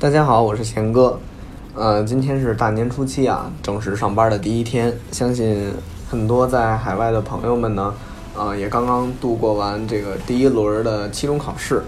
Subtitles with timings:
[0.00, 1.20] 大家好，我是贤哥。
[1.74, 4.90] 呃，今天是大年初七啊，正式上班的第一天。
[5.12, 5.70] 相信
[6.10, 7.92] 很多在海外的朋友们呢，
[8.34, 11.82] 呃，也刚刚度过完这个第一轮的期中考试。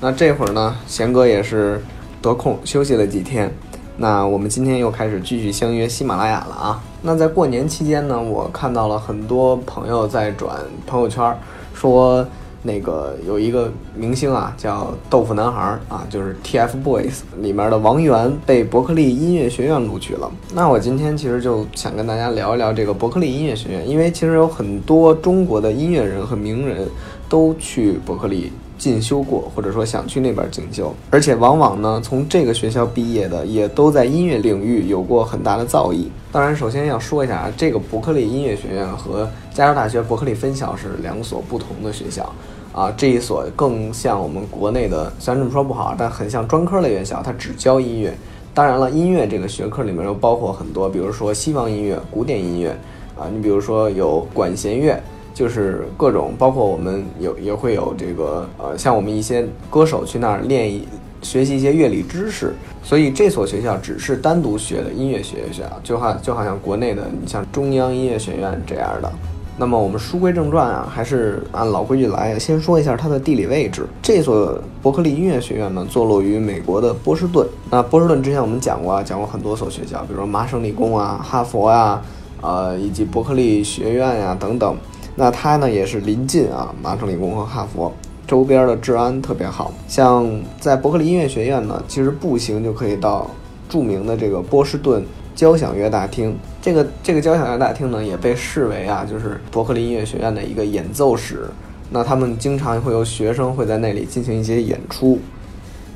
[0.00, 1.82] 那这会儿呢，贤哥也是
[2.22, 3.52] 得空休息了几天。
[3.96, 6.80] 那我们今天又开始继续相约喜马拉雅了啊。
[7.02, 10.56] 那在过年期间呢，我看到了很多朋友在转
[10.86, 11.36] 朋友圈，
[11.74, 12.24] 说。
[12.66, 20.30] 那个有一个明星啊，叫豆腐男孩儿啊，就是 TFBOYS 里面的王源被伯克利音乐学院录取了。
[20.52, 26.86] 那我今天其实就想跟大家聊一聊这个伯克利音乐学院，因为其实有很多中国的音乐人和名人
[27.28, 28.52] 都去伯克利。
[28.78, 36.06] 进修过，或者说想去那边进修，而且往往呢，从这个学校毕业的也都在音乐领域有过很大的造诣。
[36.30, 42.30] 当然，首先要说一下啊，这个伯克利音乐学院和加州大学伯克利分校是两所不同的学校
[42.72, 42.92] 啊。
[42.96, 48.14] 这一所更像我们国内的，虽然这么说不好，但很像专科类院校，它只教音乐。
[48.52, 52.70] 当然了，音乐这个学科里面又包括很多，比如说西方音乐、古典音乐
[53.18, 55.02] 啊，你比如说有管弦乐。
[55.36, 60.88] 就是各种，包括我们有也会有这个，呃，像我们一些歌手去那儿练一
[61.20, 69.12] 学习一些乐理知识，所以这所学校只是单独学的音乐学校，就好就好像国内的你像中央音乐学院这样的。
[69.58, 73.86] 那么我们书归正传啊，还是按老规矩来，先说一下它的地理位置。
[74.00, 77.46] 这所伯克利音乐学院呢，坐落于美国的波士顿。
[77.70, 82.00] 那波士顿之前我们讲过啊，讲过很多所学校，比如说麻省理工啊、哈佛呀，
[82.40, 84.74] 呃，以及伯克利学院呀等等。
[85.18, 87.92] 那它呢也是临近啊，麻省理工和哈佛
[88.26, 89.72] 周边的治安特别好。
[89.88, 93.28] 像在伯克利音乐学院呢，其实步行就可以到
[93.68, 95.02] 著名的这个波士顿
[95.34, 96.36] 交响乐大厅。
[96.60, 101.48] 这个这个交响乐大厅呢，也被视为啊，就是伯克利音乐学院的一个演奏室。
[101.90, 105.18] 那他们经常会有学生会在那里进行一些演出。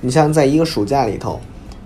[0.00, 1.38] 你像在一个暑假里头。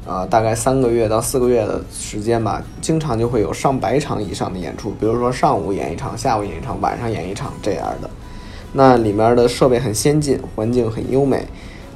[0.07, 8.11] 呃，大概三个月到四个月的时间吧，经常就会有上百场以上的演出，比如说上午演一场，下午演一场，晚上演一场这样的。
[8.75, 11.47] 那里面的设备很先进，环境很优美，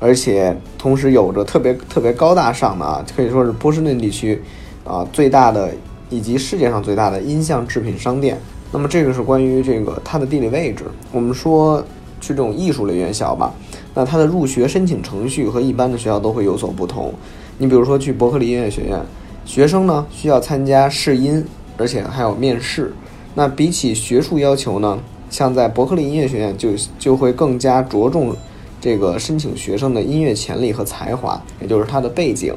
[0.00, 4.40] 而且同时有着特别特别高大上的啊，可以说是波士顿地区
[4.84, 5.70] 啊最大的
[6.08, 8.40] 以及世界上最大的音像制品商店。
[8.72, 10.84] 那么这个是关于这个它的地理位置。
[11.12, 11.82] 我们说
[12.20, 13.52] 去这种艺术类院校吧，
[13.98, 17.12] 那它的入学申请程序和一般的学校都会有所不同。
[17.59, 18.97] 你比如说去伯克利音乐学院，
[19.44, 21.44] 学生呢需要参加试音，
[21.76, 22.92] 而且还有面试。
[23.34, 28.37] 那比起学术要求呢，像在伯克利音乐学院就就会更加着重
[28.81, 32.54] 这个申请学生的音乐潜力和才华，也就是他的背景，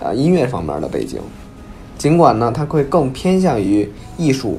[0.00, 1.20] 啊，音乐方面的背景。
[1.98, 4.58] 尽管呢，他会更偏向于艺术，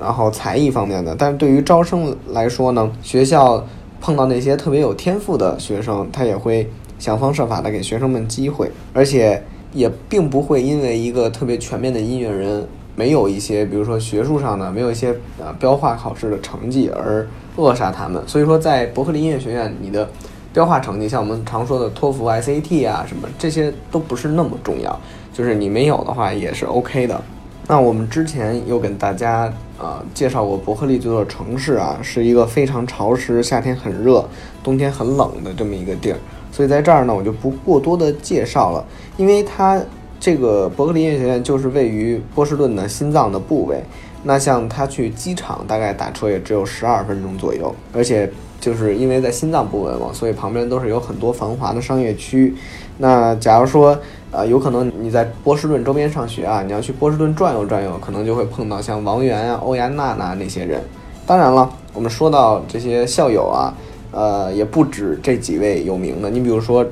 [0.00, 3.64] 然后才艺方面的，但是对于招生来说呢，学校
[4.00, 6.70] 碰到那些特别有天赋的学生，他也会。
[6.98, 9.40] 想方设法的给学生们机会，而且
[9.72, 12.66] 也并不会因为一个特别全面的音乐人
[12.96, 18.20] 没有一些，比如说学术上的没有一些呃标化考试的成绩而扼杀他们。
[18.26, 20.10] 所以说，在伯克利音乐学院，你的
[20.52, 25.00] 标化成绩，像我们常说的托福、SAT 啊什么，这些都不是那么重要，
[25.32, 27.22] 就是你没有的话也是 OK 的。
[27.68, 34.28] 那我们之前有跟大家啊介绍过伯克利这座城市啊，是一个非常潮湿，夏天很热，
[34.62, 36.18] 冬天很冷的这么一个地儿。
[36.50, 38.84] 所以在这儿呢，我就不过多的介绍了，
[39.16, 39.80] 因为它
[40.18, 43.80] 这个伯克利音乐学院就是位于波士顿的心脏的部位。
[44.24, 48.28] 那像他去机场，大概打车也只有十二分钟左右，而且
[48.60, 52.54] 就是因为在心脏部位嘛，所以旁边都是有很多繁华的商业区。
[52.98, 53.98] 那假如说，
[54.30, 60.82] 呃，有可能你在波士顿周边上学啊，你要去波士顿转悠转悠，可能就会碰到像王源啊、欧阳娜娜那些人。
[61.26, 63.74] 当然了，我们说到这些校友啊。
[64.10, 66.30] 呃，也不止这几位有名的。
[66.30, 66.82] 你比如说，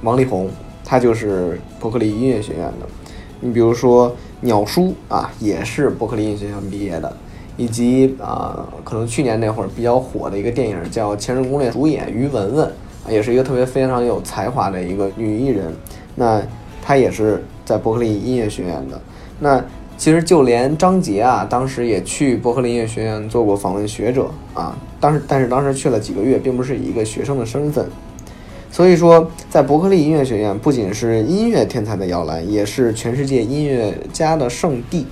[0.00, 0.48] 王力宏，
[0.82, 2.86] 他就是伯克利音乐学院的；
[3.40, 7.12] 你比如说鸟叔啊，也是伯克利音乐学院毕业的；
[7.56, 12.70] 以及啊，可能去年那会儿比较火的一个电影叫《前任攻略》，主演于文文，
[13.08, 15.72] 也是一个特别非常有才华的一个女艺人。
[16.14, 16.42] 那
[16.82, 19.00] 她也是在伯克利音乐学院的。
[19.38, 19.64] 那
[19.96, 24.76] 其实就连张杰啊，当时也去伯克利音乐学院做过访问学者啊。
[25.00, 27.86] 当时，但是当时去了几个月，并不是以一个学生的身份。
[28.70, 35.06] 所以说，在伯克利音乐学院不仅是音乐天才的摇篮，也是全世界音乐家的圣地。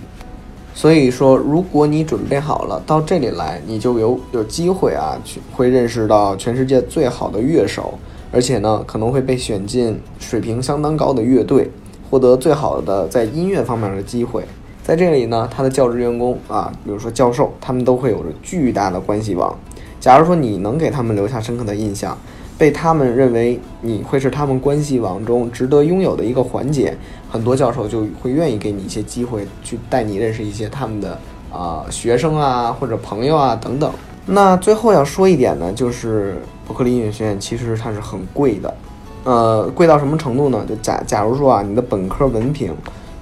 [0.75, 7.95] 所以说，如果你准备好了到这里来，你就有有机会啊，去会认识到全世界最好的乐手，
[8.33, 11.71] 而且呢，可能会被选进水平相当高的乐队，
[12.11, 14.45] 获得最好的在音乐方面的机会。
[14.83, 19.57] 在这里呢，他的教职员工啊，比如说教授，他们都会有着巨大的关系网。
[20.03, 22.19] 假如说你能给他们留下深刻的印象，
[22.59, 26.93] 被他们认为你会是他们关系网中值得拥有的一个环节，
[27.31, 31.17] 很多教授就会愿意给你一些机会，去带你认识一些他们的
[31.53, 33.93] 啊、学生啊或者朋友啊等等。
[34.27, 38.75] 那最后要说一点呢，就是伯克利音乐学院其实它是很贵的，
[39.23, 40.67] 呃，贵到什么程度呢？
[40.69, 42.75] 就假假如说啊，你的本科文凭，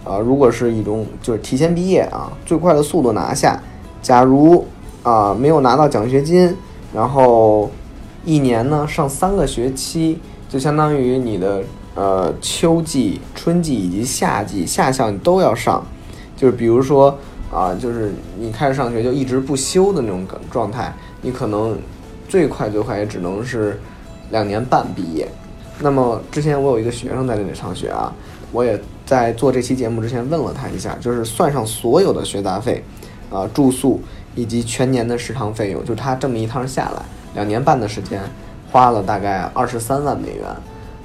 [0.02, 3.60] 啊、如果是一种就是提前毕业啊，最快的速度拿下，
[4.00, 4.66] 假如
[5.02, 6.54] 啊、没有拿到奖学金，
[6.94, 7.70] 然后
[8.24, 11.62] 一年呢上三个学期，就相当于你的
[11.94, 15.84] 呃秋季、春季以及夏季夏校你都要上，
[16.36, 17.16] 就是比如说
[17.52, 21.76] 啊、就是你开始上学就一直不休的那种状态，你可能
[22.28, 23.80] 最快最快也只能是
[24.30, 25.28] 两年半毕业。
[25.80, 28.12] 那么之前我有一个学生在那里上学啊，
[28.52, 32.84] 我也在做这期节目之前问了他一下，就是算上所有的学杂费，
[33.32, 34.00] 啊、住宿
[34.34, 37.02] 以及全年的食堂费用，就他这么一趟下来，
[37.34, 38.20] 两年半的时间，
[38.70, 40.44] 花了大概二十三万美元。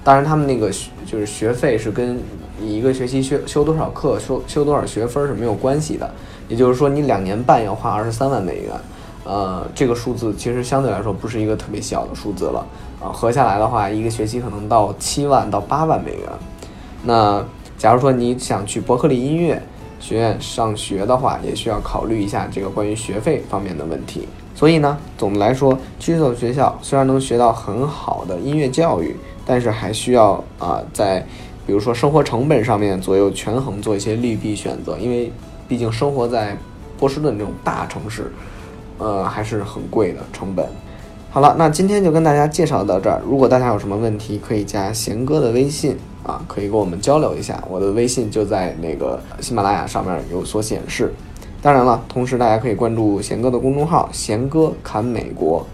[0.03, 2.19] 当然，他们那个学就是学费是跟
[2.59, 6.07] 你一个学期修修多少课、修修多少学分是没有关系的。
[6.47, 8.71] 也就是说，你两年半要花二十三万美元，
[9.23, 12.63] 呃，这个数字其实相对来说不是一个特别小的数字了
[13.01, 16.29] 啊、合下来的话，一个学期可能到七万到八万美元。
[17.03, 17.43] 那
[17.77, 19.59] 假如说你想去伯克利音乐
[19.99, 24.27] 学院上学的话，也需要考虑一下这个关于学费方面的问题。
[24.53, 29.15] 所以呢，总的来说，去这所学校虽然能学到很好的音乐教育，
[29.45, 31.25] 但是还需要啊、在
[31.67, 34.97] 比如说生活成本上面左右权衡，做一些利弊选择。
[34.97, 35.31] 因为
[35.67, 36.55] 毕竟生活在
[36.97, 38.31] 波士顿这种大城市，
[38.97, 40.65] 呃，还是很贵的成本。
[41.35, 43.21] 好了，那今天就跟大家介绍到这儿。
[43.25, 47.61] 如果大家有什么问题，可以加贤哥的微信啊，可以跟我们交流一下。
[47.69, 51.13] 我的微信就在那个喜马拉雅上面有所显示。
[51.61, 55.67] 当然了，同时大家可以关注贤哥的公众号“贤哥侃美国”。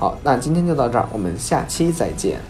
[0.00, 2.40] 好，那今天就到这儿，我们下期再见。